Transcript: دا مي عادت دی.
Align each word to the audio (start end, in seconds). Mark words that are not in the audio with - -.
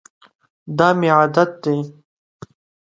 دا 0.77 0.87
مي 0.99 1.09
عادت 1.17 1.51
دی. 1.63 1.77